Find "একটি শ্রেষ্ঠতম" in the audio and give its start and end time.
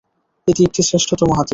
0.63-1.29